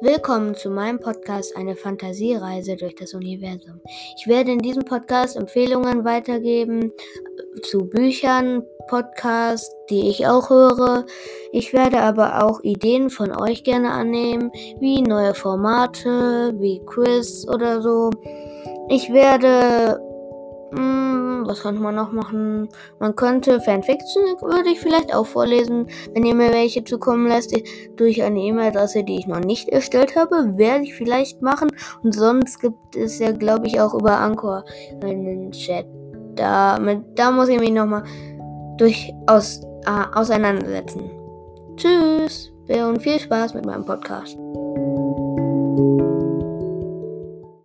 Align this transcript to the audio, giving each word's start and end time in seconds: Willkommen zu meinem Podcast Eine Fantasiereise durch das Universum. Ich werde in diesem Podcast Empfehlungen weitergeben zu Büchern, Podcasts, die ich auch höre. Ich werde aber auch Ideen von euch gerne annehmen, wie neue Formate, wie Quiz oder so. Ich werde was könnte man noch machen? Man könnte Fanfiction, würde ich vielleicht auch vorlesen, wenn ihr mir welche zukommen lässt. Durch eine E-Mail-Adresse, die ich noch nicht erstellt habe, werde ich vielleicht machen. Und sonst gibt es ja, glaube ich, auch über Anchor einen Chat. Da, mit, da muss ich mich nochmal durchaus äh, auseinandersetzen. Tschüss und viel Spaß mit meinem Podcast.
Willkommen 0.00 0.54
zu 0.54 0.70
meinem 0.70 1.00
Podcast 1.00 1.56
Eine 1.56 1.74
Fantasiereise 1.74 2.76
durch 2.76 2.94
das 2.94 3.14
Universum. 3.14 3.80
Ich 4.16 4.28
werde 4.28 4.52
in 4.52 4.60
diesem 4.60 4.84
Podcast 4.84 5.36
Empfehlungen 5.36 6.04
weitergeben 6.04 6.92
zu 7.62 7.88
Büchern, 7.88 8.62
Podcasts, 8.88 9.74
die 9.90 10.08
ich 10.08 10.24
auch 10.28 10.50
höre. 10.50 11.04
Ich 11.50 11.72
werde 11.72 12.00
aber 12.00 12.44
auch 12.44 12.62
Ideen 12.62 13.10
von 13.10 13.34
euch 13.34 13.64
gerne 13.64 13.90
annehmen, 13.90 14.52
wie 14.78 15.02
neue 15.02 15.34
Formate, 15.34 16.54
wie 16.58 16.80
Quiz 16.86 17.44
oder 17.48 17.82
so. 17.82 18.10
Ich 18.88 19.12
werde 19.12 20.00
was 21.48 21.62
könnte 21.62 21.80
man 21.80 21.94
noch 21.94 22.12
machen? 22.12 22.68
Man 23.00 23.16
könnte 23.16 23.60
Fanfiction, 23.60 24.22
würde 24.40 24.70
ich 24.70 24.80
vielleicht 24.80 25.14
auch 25.14 25.26
vorlesen, 25.26 25.88
wenn 26.14 26.24
ihr 26.24 26.34
mir 26.34 26.52
welche 26.52 26.84
zukommen 26.84 27.26
lässt. 27.26 27.54
Durch 27.96 28.22
eine 28.22 28.40
E-Mail-Adresse, 28.40 29.04
die 29.04 29.18
ich 29.18 29.26
noch 29.26 29.40
nicht 29.40 29.68
erstellt 29.68 30.14
habe, 30.16 30.56
werde 30.56 30.84
ich 30.84 30.94
vielleicht 30.94 31.42
machen. 31.42 31.70
Und 32.02 32.14
sonst 32.14 32.60
gibt 32.60 32.94
es 32.94 33.18
ja, 33.18 33.32
glaube 33.32 33.66
ich, 33.66 33.80
auch 33.80 33.94
über 33.94 34.18
Anchor 34.18 34.64
einen 35.02 35.50
Chat. 35.52 35.86
Da, 36.36 36.78
mit, 36.78 37.18
da 37.18 37.30
muss 37.30 37.48
ich 37.48 37.58
mich 37.58 37.72
nochmal 37.72 38.04
durchaus 38.76 39.62
äh, 39.86 40.14
auseinandersetzen. 40.14 41.10
Tschüss 41.76 42.52
und 42.68 43.02
viel 43.02 43.18
Spaß 43.18 43.54
mit 43.54 43.64
meinem 43.64 43.84
Podcast. 43.84 44.36